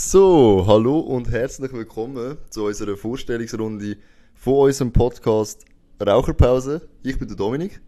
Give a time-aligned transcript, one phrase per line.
[0.00, 3.96] So, hallo und herzlich willkommen zu unserer Vorstellungsrunde
[4.32, 5.64] von unserem Podcast
[6.00, 6.88] Raucherpause.
[7.02, 7.80] Ich bin der Dominik.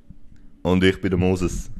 [0.64, 1.70] Und ich bin der Moses.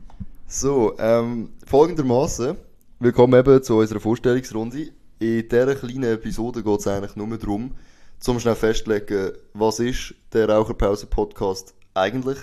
[0.47, 2.57] So, ähm, folgendermaßen,
[3.01, 4.93] willkommen eben zu unserer Vorstellungsrunde.
[5.19, 7.73] In dieser kleinen Episode geht es eigentlich nur darum,
[8.21, 12.39] zum schnell festlegen, was ist der Raucherpause-Podcast eigentlich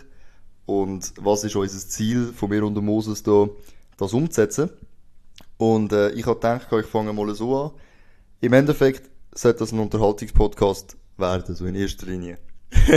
[0.65, 3.47] und was ist unser Ziel von mir und dem Moses da,
[3.95, 4.71] das umzusetzen.
[5.57, 7.71] Und äh, ich habe gedacht, ich fange mal so an.
[8.41, 12.37] Im Endeffekt sollte das ein Unterhaltungspodcast werden, so in erster Linie.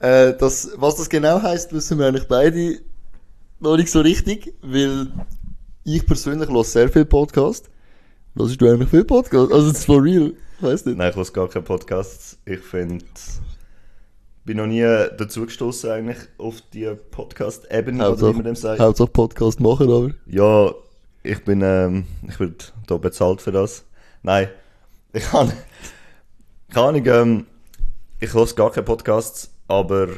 [0.00, 2.80] äh, das, was das genau heißt, wissen wir eigentlich beide
[3.60, 5.08] noch nicht so richtig, weil
[5.84, 7.70] ich persönlich höre sehr viel Podcast.
[8.34, 9.52] Was du eigentlich viel Podcast?
[9.52, 10.32] Also, it's for real.
[10.60, 10.98] Weißt nicht.
[10.98, 12.38] Nein, ich höre gar keine Podcasts.
[12.44, 13.04] Ich finde,
[14.44, 18.80] bin noch nie dazu gestoßen eigentlich auf die Podcast-Ebene, oder wie man dem sagt.
[18.80, 20.10] Hauptsache Podcast machen, aber.
[20.26, 20.74] Ja,
[21.24, 22.54] ich bin, ähm, ich werde
[22.86, 23.84] da bezahlt für das.
[24.22, 24.48] Nein,
[25.12, 25.50] ich kann,
[26.72, 27.46] keine Ahnung, ähm,
[28.20, 30.08] ich höre gar keine Podcasts, aber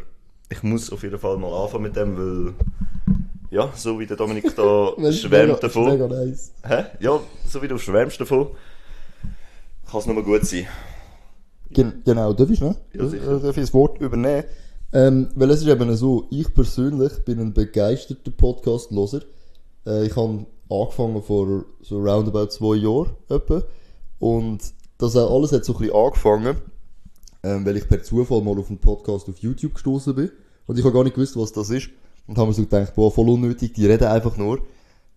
[0.51, 2.55] ich muss auf jeden Fall mal anfangen mit dem, weil,
[3.51, 5.91] ja, so wie der Dominik da schwärmt davon.
[5.91, 6.53] Mega nice.
[6.67, 6.85] Hä?
[7.01, 8.49] Ja, so wie du schwärmst davon,
[9.89, 10.67] kann es nur gut sein.
[11.71, 12.77] Gen genau, darf ich, ne?
[12.93, 13.39] Ja, sicher.
[13.39, 14.45] Darf ich das Wort übernehmen?
[14.93, 19.23] Ähm, weil es ist eben so, ich persönlich bin ein begeisterter Podcast-Loser.
[19.87, 23.63] Äh, ich habe angefangen vor so roundabout zwei Jahren etwa.
[24.19, 24.61] Und
[24.99, 26.57] das alles hat so ein bisschen angefangen,
[27.43, 30.31] ähm, weil ich per Zufall mal auf einen Podcast auf YouTube gestoßen bin.
[30.67, 31.91] Und ich habe gar nicht gewusst, was das ist.
[32.27, 34.61] Und habe mir so gedacht, boah, voll unnötig, die reden einfach nur.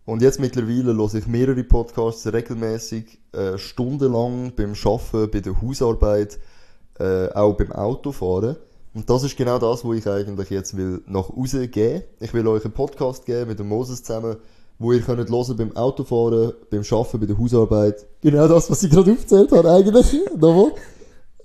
[0.05, 6.39] Und jetzt mittlerweile höre ich mehrere Podcasts regelmäßig, äh, stundenlang beim Arbeiten, bei der Hausarbeit,
[6.99, 8.57] äh, auch beim Autofahren.
[8.93, 12.03] Und das ist genau das, wo ich eigentlich jetzt will nach Hause geben.
[12.19, 14.37] Ich will euch einen Podcast geben mit dem Moses zusammen,
[14.79, 18.05] wo ihr könnt hören beim Autofahren, beim Arbeiten, bei der Hausarbeit.
[18.21, 20.13] Genau das, was ich gerade aufgezählt habe, eigentlich.
[20.37, 20.71] Nochmal.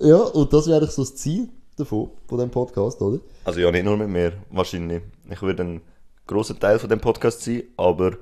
[0.01, 3.19] Ja, und das wäre eigentlich so das Ziel davon, von dem Podcast, oder?
[3.45, 5.03] Also ja, nicht nur mit mir, wahrscheinlich.
[5.29, 5.81] Ich würde ein
[6.29, 8.13] großer Teil von dem Podcast sein, aber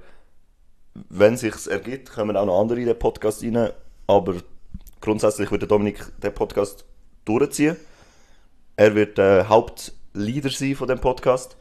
[1.11, 3.71] wenn sich's ergibt, kommen auch noch andere in den Podcast rein.
[4.07, 4.37] Aber
[5.01, 6.87] grundsätzlich würde Dominik den Podcast
[7.25, 7.77] durchziehen.
[8.77, 11.57] Er wird der Hauptleader sein von dem Podcast.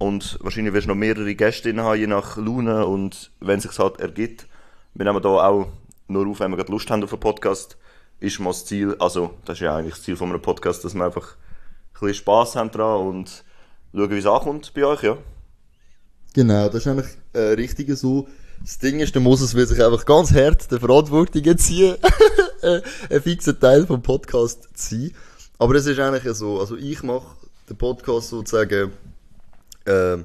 [0.00, 4.00] Und wahrscheinlich wirst du noch mehrere Gäste haben, je nach Laune und wenn sich's halt
[4.00, 4.46] ergibt.
[4.94, 5.66] Wir nehmen hier auch
[6.08, 7.76] nur auf, wenn wir gerade Lust haben auf einen Podcast,
[8.18, 10.94] ist mal das Ziel, also das ist ja eigentlich das Ziel von einem Podcast, dass
[10.94, 13.44] wir einfach ein bisschen Spass haben dran und
[13.94, 15.18] schauen, wie es ankommt bei euch, ja.
[16.32, 18.26] Genau, das ist eigentlich äh, richtig so.
[18.62, 21.96] Das Ding ist, der Moses will sich einfach ganz hart der Verantwortung ziehen,
[22.62, 25.14] äh, ein fixer Teil vom Podcast zu sein.
[25.58, 27.36] Aber es ist eigentlich so, also ich mache
[27.68, 28.92] den Podcast sozusagen
[29.84, 30.18] äh,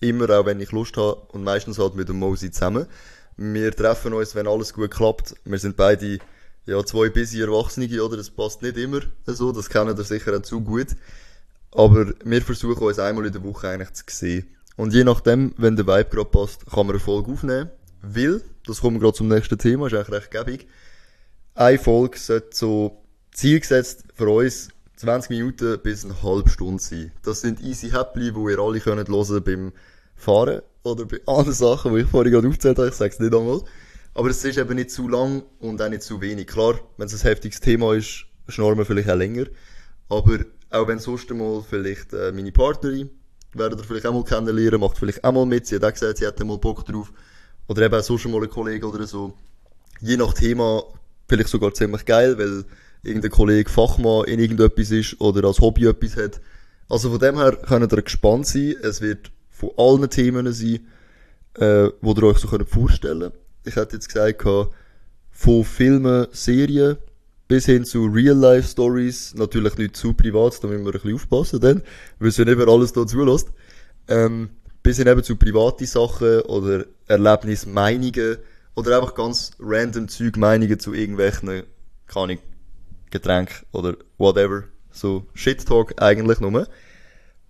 [0.00, 2.86] immer, auch wenn ich Lust habe und meistens halt mit dem Mosi zusammen.
[3.36, 5.34] Wir treffen uns, wenn alles gut klappt.
[5.44, 6.18] Wir sind beide
[6.66, 8.16] ja, zwei busy Erwachsene, oder?
[8.16, 10.88] Das passt nicht immer so, das kennen ihr sicher auch zu gut.
[11.72, 14.46] Aber wir versuchen uns einmal in der Woche eigentlich zu sehen.
[14.76, 17.70] Und je nachdem, wenn der Vibe gerade passt, kann man eine Folge aufnehmen.
[18.02, 20.68] Weil, das kommen wir gerade zum nächsten Thema, ist eigentlich recht gäbig.
[21.54, 23.02] Eine Folge sollte so
[23.32, 27.12] Ziel gesetzt für uns 20 Minuten bis eine halbe Stunde sein.
[27.22, 29.72] Das sind easy Häppchen, die ihr alle könnt hören beim
[30.16, 32.88] Fahren oder bei anderen Sachen, die ich vorhin gerade aufgezählt habe.
[32.88, 33.62] Ich sage es nicht einmal.
[34.14, 36.46] Aber es ist eben nicht zu lang und auch nicht zu wenig.
[36.46, 39.46] Klar, wenn es ein heftiges Thema ist, schnurren wir vielleicht auch länger.
[40.08, 40.38] Aber
[40.70, 43.10] auch wenn sonst einmal vielleicht äh, meine Partnerin,
[43.54, 46.18] werdet ihr vielleicht auch mal kennenlernen, macht vielleicht auch mal mit, sie hat auch gesagt,
[46.18, 47.12] sie hätte mal Bock drauf.
[47.66, 49.34] Oder eben auch sonst mal ein Kollege oder so.
[50.00, 50.84] Je nach Thema
[51.28, 52.64] vielleicht sogar ziemlich geil, weil
[53.04, 56.40] irgendein Kollege Fachmann in irgendetwas ist oder als Hobby etwas hat.
[56.88, 58.74] Also von dem her könnt ihr gespannt sein.
[58.82, 60.86] Es wird von allen Themen sein,
[61.54, 63.34] äh, wo ihr euch so könnt vorstellen könnt.
[63.64, 64.42] Ich hätte jetzt gesagt,
[65.30, 66.96] von Filmen, Serien
[67.48, 69.34] bis hin zu Real-Life-Stories.
[69.34, 72.68] Natürlich nicht zu privat, da müssen wir ein bisschen aufpassen, weil es ja nicht mehr
[72.68, 73.48] alles da zulässt.
[74.08, 74.50] Ähm,
[74.82, 78.36] bis hin eben zu private Sachen oder Erlebnis, Meinungen
[78.74, 81.62] oder einfach ganz random Zeug, Meinungen zu irgendwelchen,
[82.06, 82.38] keine
[83.14, 84.64] Getränk oder whatever.
[84.90, 86.66] So Shit-Talk eigentlich nur.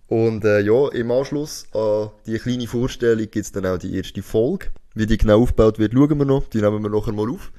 [0.07, 4.67] Und äh, ja, im Anschluss an die kleine Vorstellung gibt's dann auch die erste Folge.
[4.93, 6.47] Wie die genau aufgebaut wird, schauen wir noch.
[6.49, 7.51] Die nehmen wir nachher mal auf.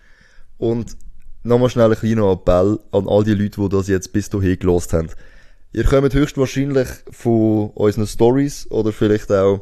[0.57, 0.97] Und
[1.43, 4.93] nochmal schnell ein kleiner Appell an all die Leute, die das jetzt bis hierhin gelost
[4.93, 5.11] haben.
[5.73, 9.61] Ihr kommt höchstwahrscheinlich von unseren Stories oder vielleicht auch,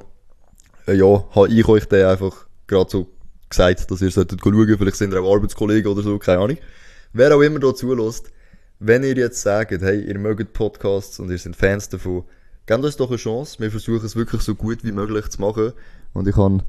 [0.86, 3.08] äh, ja, habe ich euch den einfach gerade so
[3.48, 4.76] gesagt, dass ihr solltet schauen.
[4.78, 6.58] Vielleicht sind ihr auch Arbeitskollegen oder so, keine Ahnung.
[7.14, 8.30] Wer auch immer da zulässt,
[8.86, 12.24] wenn ihr jetzt sagt, hey, ihr mögt Podcasts und ihr seid Fans davon,
[12.66, 13.58] gebt uns doch eine Chance.
[13.58, 15.72] Wir versuchen es wirklich so gut wie möglich zu machen.
[16.12, 16.62] Und ich habe ein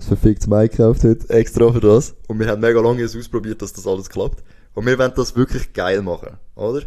[0.00, 2.16] verficktes Mic gekauft heute, extra für das.
[2.26, 4.42] Und wir haben mega lange es ausprobiert, dass das alles klappt.
[4.74, 6.82] Und wir wollen das wirklich geil machen, oder?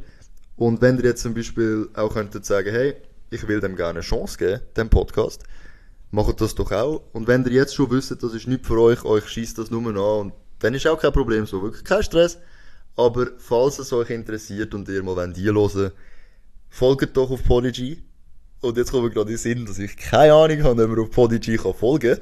[0.58, 2.96] Und wenn ihr jetzt zum Beispiel auch könntet sagen, hey,
[3.30, 5.44] ich will dem gerne eine Chance geben, dem Podcast,
[6.12, 7.04] macht das doch auch.
[7.14, 9.88] Und wenn ihr jetzt schon wisst, das ist nicht für euch, euch schießt das nur
[9.88, 12.38] an und dann ist auch kein Problem so, wirklich kein Stress.
[12.98, 15.92] Aber falls es euch interessiert und ihr mal wollt hören
[16.70, 18.02] folgt doch auf Podigy.
[18.62, 21.00] Und jetzt kommen wir gerade in den Sinn, dass ich keine Ahnung habe, ob man
[21.00, 22.18] auf Podigy kann folgen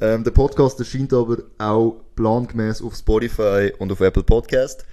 [0.00, 4.84] ähm, Der Podcast erscheint aber auch plangemäß auf Spotify und auf Apple Podcast.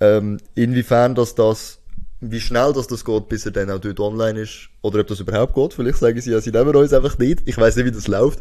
[0.00, 1.78] Ähm, inwiefern dass das,
[2.20, 5.20] wie schnell dass das geht, bis er dann auch dort online ist, oder ob das
[5.20, 7.42] überhaupt geht, vielleicht sagen sie ja, sie nehmen uns einfach nicht.
[7.44, 8.40] Ich weiß nicht, wie das läuft.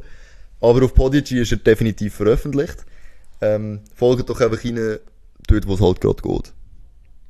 [0.62, 2.86] Aber auf Podigy ist er definitiv veröffentlicht.
[3.42, 5.00] Ähm, folgt doch einfach rein,
[5.48, 6.54] dort, wo es halt gerade geht.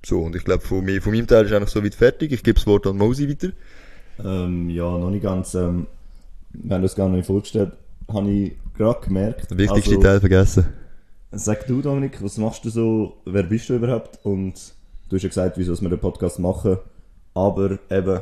[0.06, 2.32] So, und ich glaube, von, mir, von meinem Teil ist eigentlich soweit fertig.
[2.32, 3.50] Ich gebe das Wort an Mosi weiter.
[4.24, 5.54] Ähm, ja, noch nicht ganz.
[5.56, 5.88] Ähm,
[6.52, 7.72] wir haben das gar nicht vorgestellt.
[8.12, 9.50] Habe ich gerade gemerkt.
[9.50, 10.66] Der wichtigste Also, Teil vergessen.
[11.32, 13.18] Sag du, Dominik, was machst du so?
[13.26, 14.20] Wer bist du überhaupt?
[14.24, 14.54] Und
[15.10, 16.78] du hast ja gesagt, wieso wir den Podcast machen.
[17.34, 18.20] Aber eben,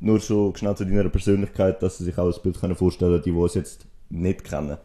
[0.00, 3.22] nur schon schnell zu deiner Persönlichkeit, dass sie sich auch ein Bild können vorstellen können,
[3.24, 4.78] die, die uns jetzt nicht kennen.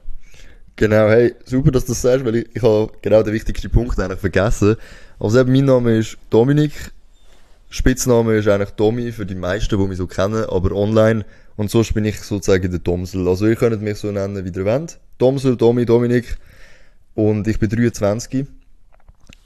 [0.75, 3.99] Genau, hey, super, dass du das sagst, weil ich, ich habe genau den wichtigsten Punkt
[3.99, 4.75] eigentlich vergessen.
[5.19, 6.71] Also eben, mein Name ist Dominik.
[7.69, 11.25] Spitzname ist eigentlich Domi für die meisten, die mich so kennen, aber online.
[11.55, 13.27] Und sonst bin ich sozusagen der Domsel.
[13.27, 14.99] Also ihr könnt mich so nennen, wie ihr wollt.
[15.17, 16.37] Domsel, Domi, Dominik.
[17.15, 18.47] Und ich bin 23.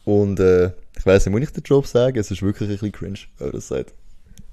[0.05, 2.17] Und äh, ich weiss nicht, muss ich den Job sagen?
[2.17, 3.93] Es ist wirklich ein bisschen cringe, wenn er das sagt.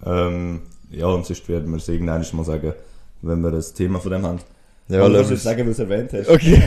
[0.05, 2.73] Ähm, ja, und sonst werden wir es irgendwann mal sagen,
[3.23, 4.41] wenn wir das Thema von dem haben.
[4.89, 6.29] Ja, Aber du jetzt sagen, weil du es erwähnt hast.
[6.29, 6.63] Okay.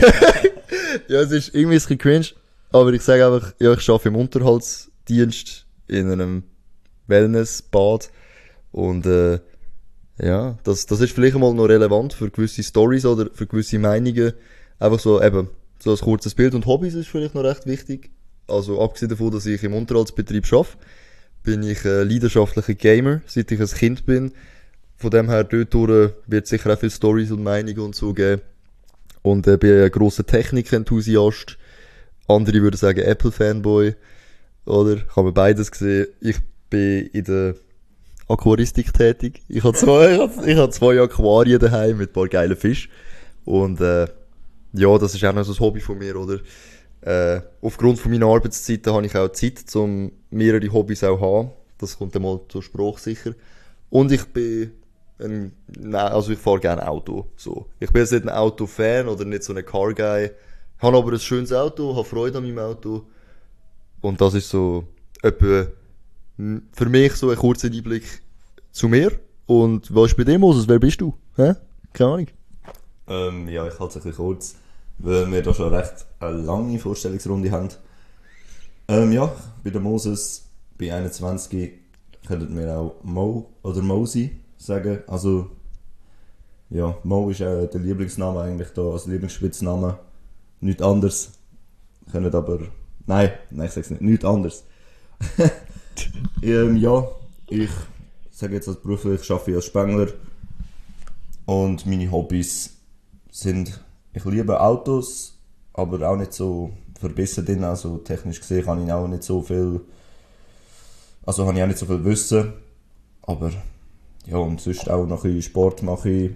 [1.08, 2.26] ja, es ist irgendwie ein bisschen cringe,
[2.70, 6.42] aber ich sage einfach, ja, ich arbeite im Unterhaltsdienst in einem
[7.06, 8.10] Wellnessbad
[8.72, 9.38] und äh,
[10.20, 14.32] ja, das, das ist vielleicht mal noch relevant für gewisse Stories oder für gewisse Meinungen.
[14.78, 15.48] Einfach so eben,
[15.78, 18.10] so ein kurzes Bild und Hobbys ist vielleicht noch recht wichtig.
[18.48, 20.76] Also abgesehen davon, dass ich im Unterhaltsbetrieb arbeite,
[21.44, 24.32] bin ich äh, leidenschaftlicher Gamer, seit ich ein Kind bin.
[24.98, 25.74] Von dem her, dort
[26.26, 28.42] wird es sicher auch viele Stories und Meinungen und so geben.
[29.22, 31.56] Und äh, bin ein grosser Technik-Enthusiast.
[32.26, 33.94] Andere würden sagen Apple-Fanboy.
[34.66, 34.96] Oder?
[34.96, 36.08] Ich habe beides gesehen.
[36.20, 37.54] Ich bin in der
[38.28, 39.42] Aquaristik tätig.
[39.48, 42.90] Ich habe zwei, ich habe, ich habe zwei Aquarien daheim mit ein paar geilen Fischen.
[43.44, 44.08] Und äh,
[44.72, 46.40] ja, das ist auch noch so ein Hobby von mir, oder?
[47.02, 51.52] Äh, aufgrund von meiner Arbeitszeiten habe ich auch Zeit, um mehrere Hobbys auch haben.
[51.78, 53.32] Das kommt dann mal zur Spruch sicher.
[53.90, 54.72] Und ich bin
[55.20, 57.26] ein, nein, also ich fahre gerne Auto.
[57.36, 57.66] So.
[57.80, 60.30] Ich bin jetzt nicht ein Autofan oder nicht so ein Car-Guy.
[60.78, 63.06] Habe aber ein schönes Auto, habe Freude an meinem Auto.
[64.00, 64.84] Und das ist so
[65.22, 65.66] etwa
[66.36, 68.22] für mich so ein kurzer Einblick
[68.70, 69.10] zu mir.
[69.46, 70.68] Und was ist bei dir, Moses?
[70.68, 71.14] Wer bist du?
[71.36, 71.54] Hä?
[71.92, 72.26] Keine Ahnung.
[73.08, 74.54] Ähm, ja, ich halte es ein kurz,
[74.98, 77.70] weil wir da schon recht eine lange Vorstellungsrunde haben.
[78.86, 81.72] Ähm, ja, ich bin der Moses, bin 21,
[82.26, 84.98] könntet mir auch Mo oder Mosi sagen.
[85.06, 85.50] Also,
[86.70, 89.98] ja, Mo ist auch der Lieblingsname eigentlich da, als Lieblingsspitzname.
[90.60, 91.30] Nichts anderes.
[92.10, 92.60] Können aber,
[93.06, 94.64] nein, nein, ich sag's nicht, nichts anderes.
[96.42, 97.06] ähm, ja,
[97.48, 97.70] ich
[98.30, 100.08] sage jetzt als beruflich, ich arbeite als Spengler.
[101.46, 102.76] Und meine Hobbys
[103.30, 103.80] sind,
[104.12, 105.38] ich liebe Autos,
[105.72, 107.64] aber auch nicht so verbissen drin.
[107.64, 109.80] Also technisch gesehen kann ich auch nicht so viel,
[111.24, 112.52] also habe ich auch nicht so viel Wissen.
[113.22, 113.50] Aber
[114.26, 116.30] ja, und sonst auch noch ein bisschen Sport mache ich.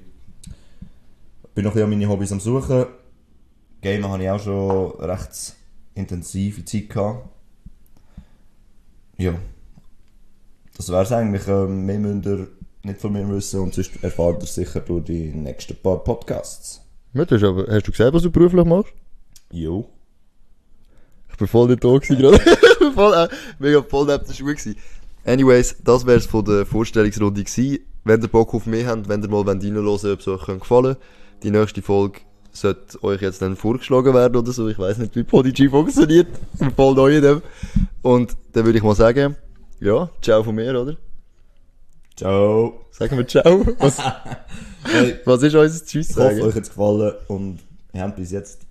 [1.55, 2.87] Bin noch ein bisschen an meine Hobbys am Suchen.
[3.83, 5.55] Gamen habe ich auch schon recht
[5.95, 7.29] intensive Zeit gehabt.
[9.19, 9.35] Ja.
[10.77, 11.47] Das wäre es eigentlich.
[11.49, 12.49] Ähm, mehr müsst ihr
[12.85, 16.81] nicht von mir wissen und sonst erfahrt ihr sicher durch die nächsten paar Podcasts.
[17.15, 18.93] Ja, das ist aber, hast du gesagt, was du beruflich machst?
[19.53, 19.89] Jo.
[21.31, 22.37] Ich bin voll nicht da gewesen gerade.
[22.73, 24.77] ich bin voll, äh, mega voll neben der Schuhe gewesen.
[25.25, 27.79] Anyways, das wär's von der Vorstellungsrunde gewesen.
[28.05, 30.97] Wenn ihr Bock auf mehr habt, wenn ihr mal reinhören wollt, ob es euch gefallen.
[31.43, 34.69] Die nächste Folge sollte euch jetzt dann vorgeschlagen werden oder so.
[34.69, 36.29] Ich weiß nicht, wie Podigy funktioniert.
[36.55, 37.41] Ich bin voll neu.
[38.03, 39.37] Und dann würde ich mal sagen,
[39.81, 40.97] ja, ciao von mir, oder?
[42.17, 42.87] Ciao.
[42.91, 43.65] Sagen wir ciao.
[43.79, 43.99] Was,
[44.85, 47.61] Hey, was ist unser Tschüss ich hoffe, euch hat es gefallen und
[47.93, 48.67] ihr habt bis jetzt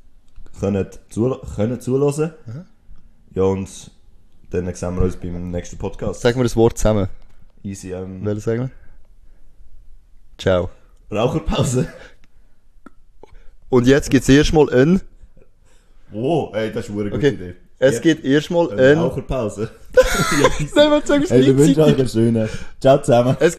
[0.59, 2.33] können, zu, können zuhören.
[3.33, 3.91] Ja, und
[4.51, 6.21] dann sehen wir uns beim nächsten Podcast.
[6.21, 7.07] Sagen wir das Wort zusammen.
[7.63, 8.69] Easy, ähm, Welches sagen wir?
[10.37, 10.69] Ciao.
[11.11, 11.87] Raucherpause.
[13.69, 15.01] Und jetzt gibt's erstmal ein,
[16.11, 17.55] Wow, ey, das ist eine gute okay, Idee.
[17.79, 19.71] es Ja, gibt erstmal eine ein, Raucherpause.
[20.75, 21.93] Nein, was sagst du Hey, wir wünschen gleichzeitig?
[21.93, 22.49] euch einen schönen.
[22.81, 23.37] Ciao zusammen.
[23.39, 23.55] Es